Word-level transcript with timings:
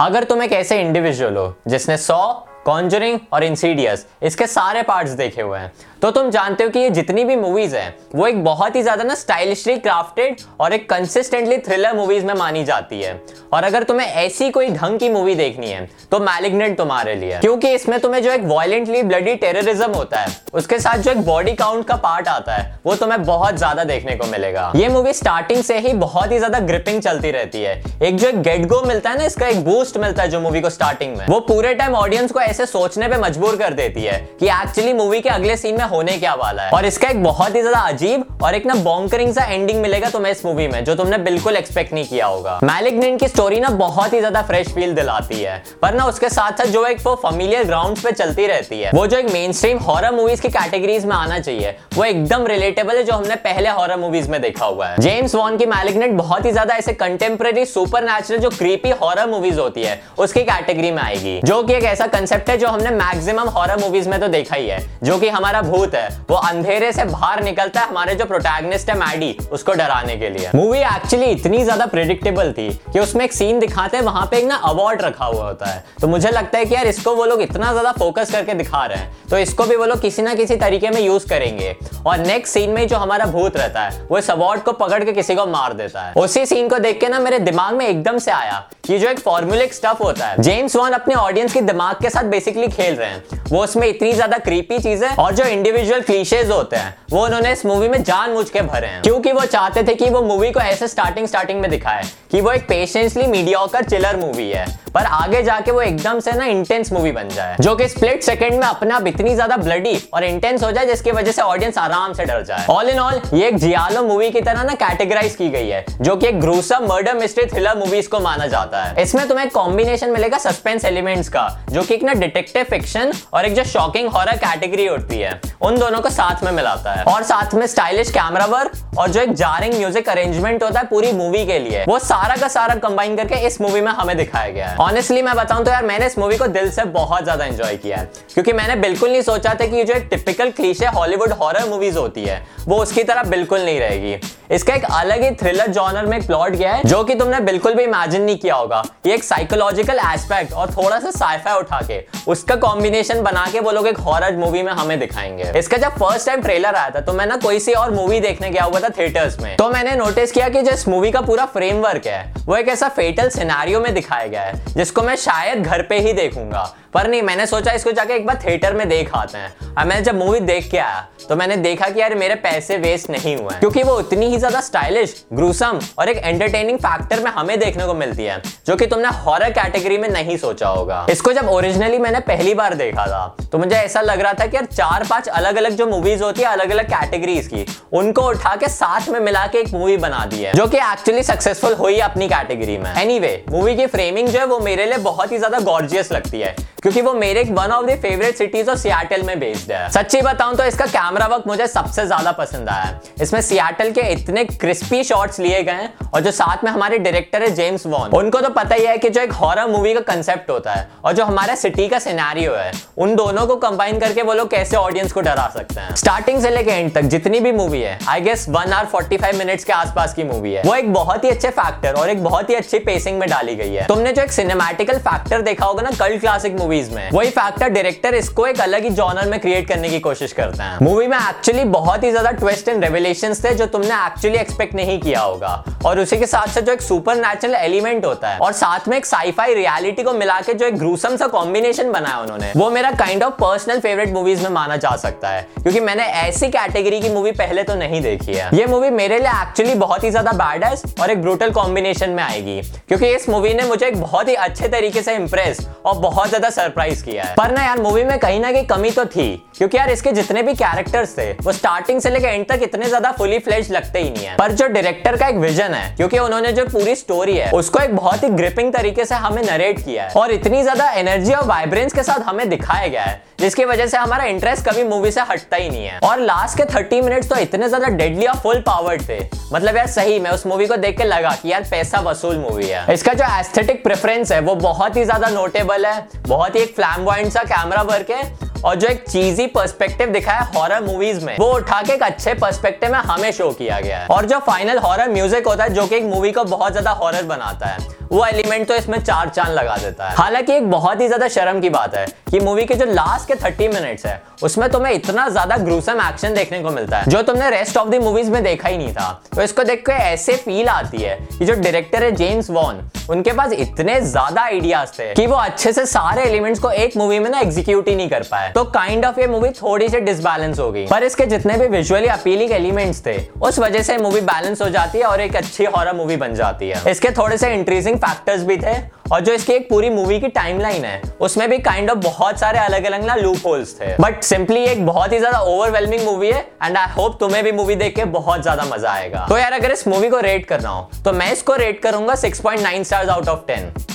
अगर 0.00 0.24
तुम 0.24 0.42
एक 0.42 0.52
ऐसे 0.52 0.80
इंडिविजुअल 0.80 1.36
हो 1.36 1.54
जिसने 1.68 1.96
सौ 1.96 2.18
कॉन्जरिंग 2.68 3.18
और 3.32 3.44
इंसीडियस 3.44 4.06
इसके 4.22 4.46
सारे 4.48 4.82
पार्ट्स 4.84 5.12
देखे 5.14 5.42
हुए 5.42 5.58
हैं। 5.58 5.72
तो 6.02 6.10
तुम 6.10 6.28
जानते 6.30 6.64
हो 6.64 6.70
कि 6.70 6.78
ये 6.78 6.90
जितनी 6.90 7.24
भी 7.24 7.36
मूवीज़ 7.36 7.74
हैं, 7.76 7.94
वो 8.14 8.26
एक 8.26 8.42
बहुत 8.44 8.76
ही 8.76 8.82
ज़्यादा 8.82 9.04
ना 9.04 9.14
स्टाइलिशली 9.16 9.76
क्राफ्टेड 9.78 10.40
और 10.60 10.72
एक 10.72 10.88
कंसिस्टेंटली 10.90 11.56
थ्रिलर 11.58 11.94
मूवीज़ 11.94 12.24
में 12.26 12.34
मानी 12.34 12.64
जाती 12.64 13.00
है। 13.02 13.20
और 13.52 13.64
अगर 13.64 13.82
तुम्हें 13.82 14.06
ऐसी 14.06 14.50
कोई 14.50 14.68
ढंग 14.70 14.98
की 14.98 15.08
मूवी 15.08 15.34
देखनी 15.34 15.70
है 15.70 15.88
तो 16.10 16.18
मैलिग्नेंट 16.20 16.76
तुम्हारे 16.78 17.14
लिए 17.14 17.38
क्योंकि 17.38 17.70
इसमें 17.70 17.98
तुम्हें 18.00 18.22
जो 18.22 18.30
एक 18.32 18.44
वायलेंटली 18.44 19.02
ब्लडी 19.02 19.34
टेररिज्म 19.36 19.90
होता 19.92 20.20
है, 20.20 20.36
उसके 20.54 20.78
साथ 20.78 20.98
जो 20.98 21.10
एक 21.10 21.24
बॉडी 21.24 21.54
काउंट 21.54 21.86
का 21.86 21.96
पार्ट 21.96 22.28
आता 22.28 22.54
है, 22.54 22.78
वो 22.86 22.94
तुम्हें 22.96 23.22
बहुत 23.24 23.56
ज़्यादा 23.56 23.84
देखने 23.84 24.16
को 24.16 24.26
मिलेगा। 24.26 24.70
ये 24.76 24.88
मूवी 24.88 25.12
स्टार्टिंग 25.14 25.62
से 25.62 25.78
ही 25.78 25.92
बहुत 25.96 26.32
ही 26.32 26.38
ज़्यादा 26.38 26.60
ग्रिपिंग 26.60 27.00
चलती 27.02 27.30
रहती 27.30 27.62
है। 27.62 27.74
एक 28.02 28.16
जो 28.16 28.28
एक 28.28 28.40
गेट 28.42 28.66
गो 28.66 28.82
मिलता 28.82 29.10
है 29.10 29.18
ना, 29.18 29.24
इसका 29.24 29.46
एक 29.48 29.64
बूस्ट 29.64 29.96
मिलता 29.98 30.22
है 30.22 30.28
जो 30.28 30.40
मूवी 30.40 30.60
को 30.60 30.70
स्टार्टिंग 30.70 31.16
में। 31.16 31.26
वो 31.26 31.40
पूरे 31.42 31.74
टाइम 31.74 31.94
ऑडियंस 31.96 32.32
को 32.32 32.40
ऐसे 32.40 32.57
सोचने 32.66 33.08
पे 33.08 33.16
मजबूर 33.18 33.56
कर 33.56 33.74
देती 33.74 34.02
है 34.02 34.18
कि 34.40 34.46
एक्चुअली 34.46 34.92
मूवी 34.94 35.20
के 35.20 35.28
अगले 35.28 35.56
सीन 35.56 35.76
में 35.78 35.84
होने 35.86 36.16
क्या 36.18 36.34
वाला 36.36 36.62
है। 36.62 36.70
और 36.70 36.84
इसका 36.86 37.08
एक 37.08 37.22
बहुत 37.22 37.54
ही 37.54 37.60
ज़्यादा 37.60 37.80
अजीब 37.88 38.42
और 38.42 38.54
एक 38.54 38.66
ना 38.66 38.74
बॉन्करिंग 38.82 39.32
सा 39.34 39.44
एंडिंग 39.44 39.80
मिलेगा 39.80 40.10
तुम्हें 40.10 40.32
इस 40.32 40.44
मूवी 40.44 40.66
में, 40.68 40.84
जो 40.84 40.94
तुमने 40.94 41.18
बिल्कुल 41.20 41.56
एक्सपेक्ट 41.56 41.92
नहीं 41.92 42.04
किया 42.06 42.26
होगा। 42.26 42.58
मैलिग्नेंट 42.64 43.18
की 43.20 43.28
स्टोरी 43.28 43.60
ना 43.60 43.68
बहुत 43.78 44.12
ही 44.12 44.18
ज़्यादा 44.18 44.42
फ्रेश 44.42 44.68
फील 44.68 44.94
दिलाती 44.94 45.40
है, 45.40 45.62
पर 45.82 45.94
ना 45.94 46.04
उसके 46.06 46.28
साथ 46.28 46.58
साथ 46.58 46.66
जो 46.68 46.84
एक 46.86 47.00
वो 47.00 47.14
फैमिलियर 47.18 47.64
ग्राउंड 47.66 47.98
पे 47.98 48.12
चलती 48.12 48.46
रहती 48.46 48.80
है, 48.80 48.90
वो 48.94 49.06
जो 49.06 49.16
एक 49.18 49.30
मेन 49.32 49.52
स्ट्रीम 49.52 49.78
हॉरर 49.80 50.10
मूवीज़ 50.12 50.42
की 50.42 50.48
कैटेगरीज 50.50 51.04
में 51.04 51.14
आना 51.16 51.38
चाहिए, 51.40 51.74
वो 51.94 52.04
एकदम 52.04 52.46
रिलेटेबल 52.46 52.96
है, 52.96 53.02
जो 53.04 53.12
हमने 53.12 53.34
पहले 53.38 53.70
हॉरर 53.70 53.96
मूवीज़ 53.98 54.30
में 54.30 54.40
देखा 54.42 54.66
हुआ 54.66 54.86
है। 54.86 54.96
जेम्स 55.00 55.34
वॉन 55.34 55.56
की 55.56 55.66
मैलिग्नेंट 55.66 56.16
बहुत 56.18 56.44
ही 56.44 56.52
ज़्यादा 56.52 56.74
ऐसे 56.74 56.92
कंटेम्प्रेरी 56.94 57.64
सुपर 57.66 58.06
जो 58.30 58.50
क्रीपी 58.50 58.90
हॉरर 58.92 59.26
मूवीज़ 59.28 59.58
होती 59.58 59.82
है, 59.82 60.00
उसकी 60.18 60.42
कैटेगरी 60.44 60.90
में 60.90 61.02
आएगी, 61.02 61.40
जो 61.44 61.62
कि 61.62 61.74
एक 61.74 61.84
ऐसा 61.84 62.06
कंसेप्ट 62.08 62.37
है 62.48 62.56
जो 62.58 62.68
हमने 62.68 62.90
मैक्सिमम 62.92 63.48
हॉरर 63.50 63.78
मूवीज़ 63.78 64.08
में 64.08 64.18
तो 64.20 64.28
देखा 64.28 64.56
ही 64.56 64.68
है। 64.68 64.78
जो 65.04 65.18
कि 65.18 65.28
हमारा 65.28 65.62
भूत 65.62 65.94
है, 65.94 66.08
वो 66.30 66.36
अंधेरे 66.38 66.92
से 66.92 67.04
बाहर 67.06 67.42
निकलता 67.44 67.80
है 67.80 67.88
हमारे 67.88 68.14
जो 68.14 68.24
प्रोटैगनिस्ट 68.26 68.90
है 68.90 68.96
मैडी 68.98 69.36
उसको 69.52 69.72
डराने 69.72 70.16
के 70.16 70.28
लिए। 70.30 70.50
मूवी 70.54 70.78
एक्चुअली 70.80 71.26
इतनी 71.28 71.62
ज़्यादा 71.64 71.86
प्रिडिक्टेबल 71.88 72.52
थी 72.52 72.68
कि 72.92 72.98
उसमें 73.00 73.24
एक 73.24 73.32
सीन 73.32 73.58
दिखाते 73.58 73.96
हैं, 73.96 74.04
वहाँ 74.04 74.26
पे 74.26 74.38
एक 74.38 74.44
ना 74.44 74.56
अवार्ड 74.64 75.02
रखा 75.02 75.24
हुआ 75.24 75.44
होता 75.44 75.66
है। 75.66 75.84
तो 76.00 76.08
मुझे 76.08 76.30
लगता 76.30 76.58
है 76.58 76.64
कि 76.64 76.74
यार 76.74 76.86
इसको 76.86 77.14
वो 77.16 77.24
लोग 77.24 77.42
इतना 77.42 77.70
ज़्यादा 77.72 77.92
फोकस 77.94 78.32
करके 78.32 78.54
दिखा 78.54 78.84
रहे 78.86 78.98
हैं 78.98 79.26
तो 79.30 79.38
इसको 79.38 79.64
भी 79.64 79.76
वो 79.76 79.84
लोग 79.86 80.00
किसी 80.00 80.22
ना 80.22 80.34
किसी 80.34 80.56
तरीके 80.58 80.90
में 80.90 81.00
यूज़ 81.00 81.28
करेंगे। 81.28 81.74
और 82.06 82.18
नेक्स्ट 82.18 82.54
सीन 82.54 82.70
में 82.70 82.86
जो 82.88 82.96
हमारा 82.96 83.24
भूत 83.26 83.56
रहता 83.56 83.80
है, 83.80 84.06
वो 84.10 84.18
इस 84.18 84.30
अवार्ड 84.30 84.62
को 84.62 84.72
पकड़ 84.74 85.02
के 85.04 85.12
किसी 85.12 85.34
को 85.34 85.46
मार 85.48 85.72
देता 85.74 86.02
है। 86.02 86.12
उसी 86.18 86.44
सीन 86.46 86.68
को 86.68 86.78
देख 86.78 87.00
के 87.00 87.08
ना 87.08 87.18
मेरे 87.20 87.38
दिमाग 87.40 87.74
में 87.74 87.86
एकदम 87.86 88.18
से 88.18 88.30
आया 88.30 88.64
कि 88.84 88.98
जो 88.98 89.08
एक 89.08 89.18
फॉर्मुलिक 89.20 89.74
स्टफ़ 89.74 90.02
होता 90.02 90.26
है 90.26 90.42
जेम्स 90.42 90.76
वॉन 90.76 90.92
अपने 90.92 91.14
ऑडियंस 91.16 91.52
के 91.54 91.60
दिमाग 91.62 91.96
के 92.02 92.10
साथ 92.10 92.24
बेसिकली 92.28 92.68
खेल 92.68 92.94
रहे 92.94 93.08
हैं। 93.08 93.42
वो 93.50 93.62
उसमें 93.64 93.86
इतनी 93.88 94.12
ज़्यादा 94.12 94.38
क्रीपी 94.38 94.78
चीज़ 94.78 95.04
है 95.04 95.14
और 95.16 95.34
जो 95.34 95.44
इंडिविजुअल 95.44 96.00
क्लीशेज 96.00 96.50
होते 96.50 96.76
हैं, 96.76 96.94
वो 97.10 97.24
उन्होंने 97.24 97.52
इस 97.52 97.64
मूवी 97.66 97.88
में 97.88 98.02
जान 98.02 98.36
के 98.44 98.62
भरे 98.62 98.86
हैं। 98.86 99.02
क्योंकि 99.02 99.32
वो 99.32 99.44
चाहते 99.46 99.82
थे 99.82 99.94
कि 99.94 100.10
वो 100.10 100.22
मूवी 100.22 100.50
को 100.50 100.60
ऐसे 100.60 100.88
स्टार्टिंग 100.88 101.26
स्टार्टिंग 101.26 101.60
में 101.60 101.70
दिखाए 101.70 102.02
कि 102.30 102.40
वो 102.40 102.50
एक 102.52 102.68
पेशेंसली 102.68 103.26
मीडियोकर 103.26 103.84
चिलर 103.84 104.16
मूवी 104.16 104.48
है। 104.50 104.66
पर 104.94 105.04
आगे 105.04 105.42
जाके 105.42 105.70
वो 105.70 105.80
एकदम 105.82 106.20
से 106.20 106.32
ना 106.32 106.44
इंटेंस 106.46 106.92
मूवी 106.92 107.10
बन 107.12 107.28
जाए। 107.28 107.56
जो 107.60 107.74
कि 107.76 107.88
स्प्लिट 107.88 108.22
सेकंड 108.22 108.52
में 108.52 108.66
अपने 108.66 108.94
आप 108.94 109.06
इतनी 109.06 109.34
ज़्यादा 109.34 109.56
ब्लडी 109.56 109.96
और 110.14 110.24
इंटेंस 110.24 110.62
हो 110.64 110.70
जाए, 110.72 110.86
जिसकी 110.86 111.10
वजह 111.10 111.32
से 111.32 111.42
ऑडियंस 111.42 111.78
आराम 111.78 112.12
से 112.12 112.24
डर 112.24 112.42
जाए। 112.42 112.66
ऑल 112.70 112.88
इन 112.88 112.98
ऑल 112.98 113.20
ये 113.34 113.48
एक 113.48 113.56
जियालो 113.56 114.02
मूवी 114.02 114.30
की 114.30 114.40
तरह 114.40 114.62
ना 114.62 114.74
कैटेगराइज 114.76 115.36
की 115.36 115.48
गई 115.48 115.68
है, 115.68 115.84
जो 115.92 116.16
कि 116.16 116.26
एक 116.26 116.40
gruesome 116.40 116.86
murder 116.88 117.14
mystery 117.14 117.44
thriller 117.46 117.76
movies 117.78 118.08
को 118.08 118.20
माना 118.20 118.46
जाता 118.46 118.82
है। 118.84 119.02
इसमें 119.02 119.26
तुम्हें 119.28 119.48
कॉम्बिनेशन 119.50 120.10
मिलेगा 120.10 120.38
सस्पेंस 120.38 120.84
एलिमेंट्स 120.84 121.28
का, 121.28 121.48
जो 121.70 121.82
कि 121.82 121.94
एक 121.94 122.02
ना 122.02 122.12
डिटेक्टिव 122.14 122.64
फिक्शन 122.70 123.12
और 123.34 123.44
एक 123.44 123.54
जो 123.54 123.64
शॉकिंग 123.66 124.08
हॉरर 124.08 124.36
कैटेगरी 124.38 124.86
होती 124.86 125.18
है। 125.18 125.40
उन 125.60 125.78
दोनों 125.78 126.00
को 126.00 126.10
साथ 126.10 126.42
में 126.44 126.50
मिलाता 126.52 126.92
है। 126.92 127.04
और 127.04 127.22
साथ 127.22 127.54
में 127.54 127.66
स्टाइलिश 127.66 128.10
कैमरा 128.10 128.44
वर्क 128.46 128.98
और 128.98 129.08
जो 129.10 129.20
एक 129.20 129.32
जारिंग 129.34 129.74
म्यूज़िक 129.74 130.08
अरेंजमेंट 130.08 130.62
होता 130.62 130.80
है 130.80 130.86
पूरी 130.86 131.10
मूवी 131.12 131.44
के 131.46 131.58
लिए, 131.58 131.84
वो 131.84 131.98
सारा 131.98 132.36
का 132.36 132.48
सारा 132.48 132.74
कंबाइन 132.76 133.16
करके 133.16 133.46
इस 133.46 133.60
मूवी 133.60 133.80
में 133.80 133.90
हमें 133.92 134.16
दिखाया 134.16 134.50
गया 134.50 134.68
है। 134.68 134.76
ऑनेस्टली 134.78 135.22
मैं 135.22 135.34
बताऊँ 135.36 135.64
तो 135.64 135.70
यार, 135.70 135.84
मैंने 135.84 136.06
इस 136.06 136.18
मूवी 136.18 136.36
को 136.38 136.46
दिल 136.48 136.70
से 136.70 136.84
बहुत 136.86 137.24
ज़्यादा 137.24 137.44
एंजॉय 137.44 137.76
किया 137.76 137.98
है। 137.98 138.10
क्योंकि 138.34 138.52
मैंने 138.52 138.76
बिल्कुल 138.78 139.10
नहीं 139.10 139.22
सोचा 139.22 139.54
था 139.54 139.66
कि 139.66 139.84
जो 139.84 139.94
एक 139.94 140.08
typical 140.10 140.50
cliche 140.50 140.86
Hollywood 140.88 141.32
horror 141.32 141.68
movies 141.68 141.98
होती 141.98 142.24
है, 142.24 142.42
वो 142.60 142.82
उसकी 142.82 143.04
तरह 143.04 143.22
बिल्कुल 143.24 143.60
नहीं 143.60 143.80
रहेगी। 143.80 144.14
इसका 144.50 144.74
एक 144.74 144.84
अलग 144.84 145.22
ही 145.22 145.30
थ्रिलर 145.32 145.66
जॉनर 145.68 146.06
में 146.06 146.26
प्लॉट 146.26 146.50
गया 146.50 146.72
है, 146.72 146.82
जो 146.84 147.02
कि 147.04 147.14
तुमने 147.14 147.40
बिल्कुल 147.40 147.74
भी 147.74 147.82
इमेजिन 147.82 148.22
नहीं 148.22 148.36
किया 148.36 148.54
होगा। 148.54 148.82
ये 149.06 149.14
एक 149.14 149.24
साइकोलॉजिकल 149.24 149.98
एस्पेक्ट 150.04 150.52
और 150.52 150.70
थोड़ा 150.70 150.98
सा 151.00 151.10
साइफाई 151.10 151.58
उठा 151.58 151.80
के, 151.82 152.02
उसका 152.28 152.54
कॉम्बिनेशन 152.56 153.22
बना 153.22 153.46
के 153.52 153.60
वो 153.60 153.70
लोग 153.70 153.88
एक 153.88 153.98
हॉरर 153.98 154.36
मूवी 154.36 154.62
में 154.62 154.72
हमें 154.72 154.98
दिखाएँगे। 155.00 155.52
इसका 155.58 155.76
जब 155.76 155.98
फ़र्स्ट 155.98 156.26
टाइम 156.26 156.42
ट्रेलर 156.42 156.74
आया 156.74 156.90
था 156.90 157.00
तो 157.00 157.12
मैं 157.12 157.26
ना 157.26 157.36
कोई 157.36 157.58
सी 157.58 157.72
और 157.72 157.90
मूवी 157.90 158.20
देखने 158.20 158.50
गया 158.50 158.64
हुआ 158.64 158.80
था 158.80 158.88
थिएटर्स 158.88 159.38
में। 159.40 159.56
तो 159.56 159.68
मैंने 159.68 159.94
नोटिस 159.96 160.32
किया 160.32 160.48
कि 160.48 160.62
जो 160.62 160.72
इस 160.72 160.88
मूवी 160.88 161.10
का 161.10 161.20
पूरा 161.20 161.46
फ्रेमवर्क 161.46 162.06
है, 162.06 162.34
वो 162.46 162.56
एक 162.56 162.68
ऐसा 162.68 162.88
फेटल 162.90 163.28
सिनारियो 163.28 163.80
में 163.80 163.92
दिखाया 163.94 164.26
गया 164.26 164.42
है, 164.42 164.64
जिसको 164.68 165.02
मैं 165.02 165.16
शायद 165.18 165.62
घर 165.62 165.82
पे 165.82 165.98
ही 165.98 166.12
देखूँगा। 166.14 166.74
पर 166.94 167.06
नहीं, 167.06 167.22
मैंने 167.22 167.46
सोचा 167.46 167.72
इसको 167.72 167.90
जाके 167.92 168.14
एक 168.14 168.26
बार 168.26 168.38
थिएटर 168.44 168.74
में 168.74 168.88
देख 168.88 169.12
आते 169.14 169.38
हैं। 169.38 169.52
और 169.68 169.84
मैंने 169.86 170.02
जब 170.02 170.14
मूवी 170.16 170.40
देख 170.40 170.70
के 170.70 170.78
आया 170.78 171.06
तो 171.28 171.36
मैंने 171.36 171.56
देखा 171.56 171.88
कि 171.88 172.00
यार 172.00 172.14
मेरे 172.14 172.34
पैसे 172.36 172.76
वेस्ट 172.78 173.10
नहीं 173.10 173.36
हुए 173.36 173.58
क्योंकि 173.58 173.82
वो 173.82 173.94
उतनी 173.94 174.26
ही 174.26 174.37
ज़्यादा 174.38 174.60
स्टाइलिश 174.60 175.14
ग्रूसम 175.32 175.80
और 175.98 176.08
एक 176.08 176.16
एंटरटेनिंग 176.18 176.78
फैक्टर 176.78 177.22
में 177.24 177.30
हमें 177.30 177.58
देखने 177.60 177.86
को 177.86 177.94
मिलती 177.94 178.24
है 178.24 178.40
जो 178.66 178.76
कि 178.76 178.86
तुमने 178.86 179.08
हॉरर 179.16 179.50
कैटेगरी 179.52 179.98
में 179.98 180.08
नहीं 180.08 180.36
सोचा 180.38 180.68
होगा। 180.68 181.06
इसको 181.10 181.32
जब 181.32 181.48
ओरिजिनली 181.48 181.98
मैंने 181.98 182.20
पहली 182.22 182.54
बार 182.54 182.74
देखा 182.74 183.06
था 183.06 183.26
तो 183.52 183.58
मुझे 183.58 183.76
ऐसा 183.76 184.00
लग 184.00 184.20
रहा 184.20 184.32
था 184.34 184.46
कि 184.46 184.56
यार 184.56 184.64
चार 184.66 185.06
पाँच 185.10 185.28
अलग 185.30 185.56
अलग 185.56 185.76
जो 185.76 185.86
मूवीज़ 185.86 186.22
होती 186.22 186.42
है 186.42 186.48
अलग 186.48 186.70
अलग 186.70 186.88
कैटेगरीज 186.88 187.46
की 187.46 187.66
उनको 187.92 188.28
उठा 188.28 188.54
के 188.56 188.68
साथ 188.70 189.08
में 189.08 189.20
मिला 189.20 189.46
के 189.46 189.58
एक 189.58 189.72
मूवी 189.74 189.96
बना 189.98 190.24
दी 190.26 190.42
है 190.42 190.52
जो 190.54 190.66
कि 190.66 190.76
एक्चुअली 190.78 191.22
सक्सेसफुल 191.24 191.74
हुई 191.74 191.98
अपनी 192.00 192.28
कैटेगरी 192.28 192.78
में। 192.78 192.90
एनी 192.92 193.18
anyway, 193.18 193.50
मूवी 193.50 193.74
की 193.76 193.86
फ्रेमिंग 193.88 194.28
जो 194.28 194.38
है 194.38 194.46
वो 194.46 194.58
मेरे 194.60 194.86
लिए 194.86 194.98
बहुत 195.00 195.32
ही 195.32 195.38
ज़्यादा 195.38 195.58
गॉर्जियस 195.60 196.12
लगती 196.12 196.40
है। 196.40 196.54
क्योंकि 196.82 197.00
वो 197.02 197.12
मेरे 197.14 197.42
one 197.44 197.70
of 197.72 197.86
the 197.86 197.94
favourite 198.00 198.36
cities 198.36 198.68
और 198.70 198.76
सियाटल 198.78 199.22
में 199.22 199.38
बेस्ड 199.40 199.70
है। 199.72 199.88
सच्ची 199.90 200.20
बताऊँ 200.22 200.56
तो 200.56 200.64
इसका 200.64 200.86
कैमरा 200.88 201.26
वर्क 201.26 201.44
मुझे 201.46 201.66
सबसे 201.66 202.04
ज़्यादा 202.06 202.32
पसंद 202.32 202.68
आया। 202.68 202.98
इसमें 203.22 203.40
सियाटल 203.42 203.90
के 203.92 204.00
इतने 204.12 204.44
क्रिस्पी 204.44 205.02
शॉट्स 205.04 205.40
लिए 205.40 205.62
गए 205.62 205.88
और 206.14 206.20
जो 206.20 206.30
साथ 206.32 206.64
में 206.64 206.70
हमारे 206.70 206.98
डायरेक्टर 206.98 207.42
है 207.42 207.50
जेम्स 207.54 207.86
वॉन 207.86 208.10
उनको 208.12 208.40
तो 208.40 208.48
पता 208.50 208.74
ही 208.74 208.84
है 208.86 208.96
कि 208.98 209.10
जो 209.10 209.20
एक 209.20 209.32
हॉरर 209.32 209.66
मूवी 209.68 209.94
का 209.94 210.00
कंसेप्ट 210.04 210.50
होता 210.50 210.74
है 210.74 210.88
और 211.04 211.12
जो 211.12 211.24
हमारा 211.24 211.54
सिटी 211.56 211.88
का 211.88 211.98
सिनेरियो 211.98 212.54
है, 212.54 212.70
उन 212.98 213.14
दोनों 213.16 213.46
को 213.46 213.56
कंबाइन 213.58 213.98
करके 214.00 214.22
वो 214.22 214.34
लोग 214.34 214.50
कैसे 214.50 214.76
ऑडियंस 214.76 215.12
को 215.12 215.20
डरा 215.20 215.48
सकते 215.54 215.80
हैं। 215.80 215.94
स्टार्टिंग 215.96 216.40
से 216.42 216.50
लेके 216.50 216.70
एंड 216.70 216.92
तक 216.94 217.02
जितनी 217.08 217.40
भी 217.40 217.52
मूवी 217.54 217.80
है 217.80 217.98
I 218.08 218.20
guess 218.20 218.46
one 218.50 218.72
hour 218.72 218.86
forty 218.88 219.16
five 219.16 219.38
minutes 219.38 219.64
के 219.64 219.72
आसपास 219.72 220.14
की 220.14 220.24
मूवी 220.24 220.52
है, 220.52 220.62
वो 220.62 220.74
एक 220.74 220.92
बहुत 220.92 221.24
ही 221.24 221.30
अच्छे 221.30 221.50
फैक्टर 221.50 221.94
और 221.94 222.10
एक 222.10 222.22
बहुत 222.24 222.50
ही 222.50 222.54
अच्छी 222.54 222.78
पेसिंग 222.80 223.18
में 223.18 223.28
डाली 223.28 223.56
गई 223.56 223.74
है। 223.74 223.86
तुमने 223.86 224.12
जो 224.12 224.22
एक 224.22 224.32
सिनेमेटिकल 224.32 224.98
फैक्टर 225.00 225.42
देखा 225.42 225.66
होगा 225.66 225.82
ना 225.82 225.90
कल 225.98 226.18
क्लासिक 226.18 226.56
मूवीज़ 226.68 226.90
में। 226.92 227.10
वही 227.10 227.30
फैक्टर 227.30 227.68
डायरेक्टर 227.70 228.14
इसको 228.14 228.46
एक 228.46 228.60
अलग 228.60 228.82
ही 228.84 228.90
जॉनर 228.92 229.26
में 229.26 229.38
क्रिएट 229.40 229.68
करने 229.68 229.88
की 229.88 230.00
कोशिश 230.00 230.32
करते 230.32 230.62
हैं। 230.62 230.78
मूवी 230.82 231.06
में 231.06 231.16
एक्चुअली 231.18 231.64
बहुत 231.66 232.02
ही 232.04 232.10
ज़्यादा 232.10 232.30
ट्विस्ट 232.32 232.68
एंड 232.68 232.84
रेवलेशन 232.84 233.34
थे 233.34 233.54
जो 233.54 233.66
तुमने 233.68 233.94
एक्चुअली 233.96 234.38
एक्सपेक्ट 234.38 234.74
नहीं 234.74 234.98
किया 235.00 235.20
होगा। 235.20 235.52
और 235.86 236.00
उसी 236.00 236.16
के 236.18 236.26
साथ 236.26 236.48
साथ 236.48 236.62
जो 236.62 236.72
एक 236.72 236.82
सुपर 236.82 237.24
एलिमेंट 237.54 238.04
होता 238.04 238.28
है, 238.28 238.38
और 238.38 238.52
साथ 238.52 238.88
में 238.88 238.96
एक 238.96 239.06
साइफाई 239.06 239.54
रियलिटी 239.54 240.02
को 240.02 240.12
मिला 240.14 240.40
के 240.40 240.54
जो 240.54 240.66
एक 240.66 240.76
ग्रूसम 240.78 241.16
सा 241.16 241.26
कॉम्बिनेशन 241.28 241.92
बनाया 241.92 242.18
उन्होंने, 242.18 242.52
वो 242.56 242.68
मेरा 242.70 242.90
kind 242.94 243.22
of 243.22 243.34
personal 243.34 243.80
favourite 243.80 244.12
movies 244.12 244.42
में 244.42 244.50
माना 244.50 244.76
जा 244.78 244.94
सकता 244.98 245.28
है। 245.28 245.42
क्योंकि 245.54 245.80
मैंने 245.80 246.04
ऐसी 246.18 246.48
कैटेगरी 246.50 247.00
की 247.00 247.08
मूवी 247.08 247.32
पहले 247.34 247.62
तो 247.62 247.74
नहीं 247.76 248.00
देखी 248.02 248.34
है। 248.34 248.50
ये 248.54 248.66
मूवी 248.66 248.90
मेरे 248.92 249.18
लिए 249.18 249.30
एक्चुअली 249.32 249.74
बहुत 249.76 250.04
ही 250.04 250.10
ज़्यादा 250.10 250.32
बैड 250.34 250.64
है 250.64 250.74
और 251.00 251.10
एक 251.10 251.22
ब्रूटल 251.22 251.50
कॉम्बिनेशन 251.52 252.10
में 252.10 252.22
आएगी। 252.22 252.60
क्योंकि 252.88 253.08
इस 253.08 253.28
मूवी 253.28 253.54
ने 253.54 253.62
मुझे 253.64 253.86
एक 253.86 254.00
बहुत 254.00 254.28
ही 254.28 254.34
अच्छे 254.36 254.68
तरीके 254.68 255.02
से 255.02 255.14
इंप्रेस 255.14 255.66
और 255.86 255.98
बहुत 255.98 256.28
ज़्यादा 256.28 256.50
सरप्राइज़ 256.58 257.04
किया 257.04 257.24
है। 257.24 257.34
पर 257.34 257.52
ना 257.52 257.64
यार 257.64 257.80
मूवी 257.80 258.04
में 258.04 258.18
कहीं 258.18 258.40
ना 258.40 258.52
कहीं 258.52 258.66
कमी 258.66 258.90
तो 258.90 259.04
थी। 259.06 259.28
क्योंकि 259.58 259.76
यार, 259.76 259.90
इसके 259.90 260.12
जितने 260.12 260.42
भी 260.42 260.54
कैरेक्टर्स 260.54 261.16
थे, 261.18 261.30
वो 261.34 261.52
स्टार्टिंग 261.52 262.00
से 262.00 262.10
लेकर 262.10 262.28
एंड 262.28 262.46
तक 262.48 262.60
इतने 262.62 262.88
ज़्यादा 262.88 263.10
फुली 263.12 263.38
फ्लेज 263.38 263.70
लगते 263.72 263.98
ही 263.98 264.10
नहीं 264.10 264.26
है। 264.26 264.36
पर 264.36 264.52
जो 264.52 264.66
डायरेक्टर 264.68 265.16
का 265.16 265.28
एक 265.28 265.36
विजन 265.36 265.74
है, 265.74 265.94
क्योंकि 265.96 266.18
उन्होंने 266.18 266.52
जो 266.52 266.64
पूरी 266.66 266.94
स्टोरी 266.94 267.36
है, 267.36 267.50
उसको 267.52 267.78
एक 267.78 267.96
बहुत 267.96 268.22
ही 268.22 268.28
ग्रिपिंग 268.30 268.72
तरीके 268.72 269.04
से 269.04 269.14
हमें 269.16 269.42
नरेट 269.42 269.84
किया 269.84 270.04
है। 270.04 270.10
और 270.12 270.30
इतनी 270.32 270.62
ज़्यादा 270.62 270.90
एनर्जी 270.92 271.32
और 271.34 271.46
वाइब्रेंस 271.46 271.94
के 271.94 272.02
साथ 272.02 272.28
हमें 272.28 272.48
दिखाया 272.48 272.86
गया 272.86 273.02
है, 273.02 273.22
जिसकी 273.40 273.64
वजह 273.64 273.86
से 273.86 273.96
हमारा 273.96 274.24
इंटरेस्ट 274.26 274.68
कभी 274.68 274.84
मूवी 274.84 275.10
से 275.10 275.20
हटता 275.22 275.56
ही 275.56 275.68
नहीं 275.70 275.86
है। 275.86 275.98
और 276.00 276.20
लास्ट 276.20 276.56
के 276.58 276.64
थर्टी 276.74 277.00
मिनट्स 277.00 277.28
तो 277.28 277.36
इतने 277.38 277.68
ज़्यादा 277.68 277.88
डेडली 277.88 278.26
और 278.26 278.36
फुल 278.38 278.60
पावर्ड 278.66 279.08
थे। 279.08 279.18
मतलब 279.52 279.76
यार, 279.76 279.86
सही, 279.88 280.18
में 280.20 280.30
उस 280.30 280.46
मूवी 280.46 280.66
को 280.66 280.76
देख 280.76 280.96
के 280.98 281.04
लगा 281.04 281.30
कि 281.42 281.52
यार, 281.52 281.62
पैसा 281.70 282.00
वसूल 282.00 282.36
मूवी 282.38 282.66
है। 282.66 282.84
इसका 282.94 283.12
जो 283.12 283.24
एस्थेटिक 283.38 283.82
प्रेफरेंस 283.84 284.32
है, 284.32 284.40
वो 284.40 284.54
बहुत 284.56 284.96
ही 284.96 285.04
ज़्यादा 285.04 285.28
नोटेबल 285.30 285.86
है, 285.86 286.06
बहुत 286.26 286.47
ही 286.56 286.62
एक 286.62 286.74
फ्लैम 286.76 287.04
सा 287.30 287.42
कैमरा 287.44 287.82
वर्क 287.90 288.10
है 288.10 288.47
और 288.64 288.74
जो 288.74 288.88
एक 288.88 289.04
चीजी 289.08 289.46
पर्सपेक्टिव 289.48 290.08
दिखाया 290.08 290.40
हॉरर 290.54 290.80
मूवीज़ 290.82 291.24
में, 291.24 291.36
वो 291.38 291.52
उठा 291.54 291.80
के 291.82 291.92
एक 291.92 292.02
अच्छे 292.02 292.34
पर्सपेक्टिव 292.36 292.92
में 292.92 292.98
हमें 293.00 293.30
शो 293.32 293.50
किया 293.50 293.78
गया 293.80 293.98
है। 293.98 294.06
और 294.08 294.26
जो 294.26 294.38
फाइनल 294.40 294.78
हॉरर 294.78 295.08
म्यूज़िक 295.10 295.46
होता 295.48 295.64
है, 295.64 295.70
जो 295.70 295.86
कि 295.86 295.96
एक 295.96 296.04
मूवी 296.04 296.32
को 296.32 296.44
बहुत 296.46 296.72
ज़्यादा 296.72 296.90
हॉरर 296.92 297.22
बनाता 297.24 297.66
है, 297.66 297.86
वो 298.12 298.24
एलिमेंट 298.26 298.66
तो 298.68 298.74
इसमें 298.74 298.98
चार 298.98 299.28
चाँद 299.28 299.50
लगा 299.50 299.76
देता 299.76 300.08
है। 300.08 300.16
हालाँकि 300.16 300.52
एक 300.52 300.70
बहुत 300.70 301.00
ही 301.00 301.06
ज़्यादा 301.06 301.28
शर्म 301.28 301.60
की 301.60 301.70
बात 301.70 301.94
है 301.94 302.06
कि 302.30 302.40
मूवी 302.40 302.64
के 302.64 302.74
जो 302.74 302.84
लास्ट 302.84 303.28
के 303.28 303.34
30 303.36 303.68
मिनट्स 303.74 304.06
है, 304.06 304.20
उसमें 304.42 304.68
तुम्हें 304.70 304.92
इतना 304.92 305.28
ज़्यादा 305.28 305.56
ग्रूसम 305.58 306.00
एक्शन 306.02 306.34
देखने 306.34 306.60
को 306.60 306.70
मिलता 306.70 306.98
है, 306.98 307.10
जो 307.10 307.22
तुमने 307.22 307.50
रेस्ट 307.50 307.76
ऑफ़ 307.76 307.88
द 307.88 308.02
मूवीज़ 308.02 308.30
में 308.30 308.42
देखा 308.42 308.68
ही 308.68 308.78
नहीं 308.78 308.92
था। 308.92 309.10
तो 309.34 309.42
इसको 309.42 309.64
देख 309.64 309.84
के 309.86 309.92
ऐसे 309.92 310.36
फील 310.36 310.68
आती 310.68 310.98
है 310.98 311.14
कि 311.28 311.44
जो 311.44 311.54
डायरेक्टर 311.54 312.04
है 312.04 312.10
जेम्स 312.12 312.50
वॉन 312.50 312.88
उनके 313.10 313.32
पास 313.32 313.52
इतने 313.52 314.00
ज़्यादा 314.00 314.42
आइडियाज़ 314.42 314.90
थे 314.92 315.12
कि 315.14 315.26
वो 315.26 315.36
अच्छे 315.36 315.72
से 315.72 315.84
सारे 315.86 316.22
एलिमेंट्स 316.22 316.60
को 316.60 316.70
एक 316.70 316.96
मूवी 316.96 317.18
में 317.18 317.30
ना 317.30 317.40
एग्जीक्यूट 317.40 317.88
ही 317.88 317.94
नहीं 317.96 318.08
कर 318.08 318.22
पाए। 318.22 318.47
तो 318.54 318.64
काइंड 318.70 319.04
ऑफ़ 319.04 319.20
ये 319.20 319.26
मूवी 319.26 319.50
थोड़ी 319.52 319.88
सी 319.88 320.00
डिसबैलेंस 320.00 320.58
हो 320.58 320.70
गई 320.72 320.86
पर 320.86 321.02
इसके 321.04 321.26
जितने 321.26 321.56
भी 321.58 321.66
विजुअली 321.68 322.06
अपीलिंग 322.08 322.52
एलिमेंट्स 322.52 323.04
थे, 323.06 323.16
उस 323.38 323.58
वजह 323.58 323.82
से 323.82 323.96
मूवी 323.98 324.20
बैलेंस 324.22 324.62
हो 324.62 324.68
जाती 324.70 324.98
है 324.98 325.04
और 325.04 325.20
एक 325.20 325.36
अच्छी 325.36 325.64
हॉरर 325.66 325.92
मूवी 325.94 326.16
बन 326.16 326.34
जाती 326.34 326.68
है। 326.68 326.90
इसके 326.90 327.10
थोड़े 327.12 327.38
से 327.38 327.52
इंट्रीजिंग 327.54 327.98
फैक्टर्स 327.98 328.42
भी 328.42 328.56
थे 328.56 328.76
और 329.12 329.20
जो 329.20 329.32
इसकी 329.32 329.52
एक 329.52 329.68
पूरी 329.68 329.90
मूवी 329.90 330.18
की 330.20 330.28
टाइमलाइन 330.30 330.84
है, 330.84 331.00
उसमें 331.20 331.48
भी 331.50 331.58
काइंड 331.60 331.90
ऑफ़ 331.90 331.98
बहुत 332.00 332.40
सारे 332.40 332.58
अलग 332.58 332.84
अलग 332.84 333.04
ना 333.04 333.14
लूप 333.16 333.46
होल्स 333.46 333.74
थे। 333.74 333.94
बट 334.00 334.22
सिंपली 334.24 334.64
एक 334.64 334.84
बहुत 334.86 335.12
ही 335.12 335.18
ज़्यादा 335.18 335.38
ओवरवेलमिंग 335.40 336.04
मूवी 336.04 336.30
है 336.30 336.40
एंड 336.62 336.76
आई 336.76 336.92
होप 336.92 337.18
तुम्हें 337.20 337.42
भी 337.44 337.52
मूवी 337.52 337.74
देख 337.76 337.94
के 337.96 338.04
बहुत 338.12 338.42
ज़्यादा 338.42 338.64
मज़ा 338.66 338.90
आएगा। 338.90 339.26
तो 339.28 339.38
यार, 339.38 339.52
अगर 339.52 339.72
इस 339.72 339.86
मूवी 339.88 340.08
को 340.08 340.20
रेट 340.20 340.46
करना 340.46 340.68
हो 340.68 340.88
तो 341.04 341.12
मैं 341.12 341.32
इसको 341.32 341.54
रेट 341.56 341.82
करूँगा 341.82 342.14
6.9 342.16 342.84
स्टार्स 342.84 343.08
आउट 343.08 343.28
ऑफ़ 343.28 343.46
10 343.46 343.86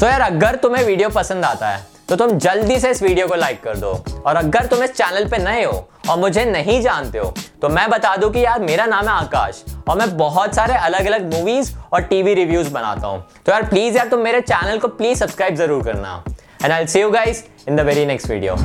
सो 0.00 0.06
यार, 0.06 0.20
अगर 0.22 0.56
तुम्हें 0.56 0.84
वीडियो 0.84 1.08
पसंद 1.10 1.44
आता 1.44 1.68
है 1.68 1.93
तो 2.08 2.16
तुम 2.16 2.30
जल्दी 2.38 2.78
से 2.80 2.90
इस 2.90 3.02
वीडियो 3.02 3.26
को 3.26 3.34
लाइक 3.34 3.62
कर 3.62 3.76
दो। 3.76 3.92
और 4.26 4.36
अगर 4.36 4.66
तुम 4.66 4.82
इस 4.84 4.90
चैनल 4.92 5.28
पे 5.28 5.38
नए 5.38 5.62
हो 5.64 5.72
और 6.10 6.18
मुझे 6.18 6.44
नहीं 6.44 6.80
जानते 6.82 7.18
हो 7.18 7.32
तो 7.62 7.68
मैं 7.68 7.88
बता 7.90 8.14
दूँ 8.16 8.30
कि 8.32 8.44
यार 8.44 8.60
मेरा 8.62 8.86
नाम 8.86 9.08
है 9.08 9.14
आकाश 9.14 9.64
और 9.88 9.98
मैं 9.98 10.16
बहुत 10.16 10.54
सारे 10.54 10.74
अलग 10.76 11.06
अलग 11.06 11.32
मूवीज़ 11.34 11.72
और 11.92 12.02
टीवी 12.02 12.34
रिव्यूज़ 12.34 12.72
बनाता 12.72 13.06
हूँ। 13.06 13.24
तो 13.46 13.52
यार 13.52 13.68
प्लीज़ 13.68 13.96
यार 13.96 14.08
तुम 14.08 14.20
मेरे 14.20 14.40
चैनल 14.42 14.78
को 14.78 14.88
प्लीज़ 14.90 15.18
सब्सक्राइब 15.18 15.54
ज़रूर 15.56 15.82
करना। 15.84 16.22
And 16.62 16.72
I 16.72 16.86
see 16.86 17.00
you 17.00 17.10
guys 17.10 17.44
in 17.68 17.76
the 17.76 17.80
very 17.80 18.06
next 18.06 18.30
video 18.30 18.56